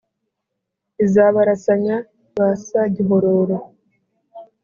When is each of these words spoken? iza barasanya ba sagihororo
iza 1.05 1.23
barasanya 1.35 1.95
ba 2.37 2.49
sagihororo 2.65 3.57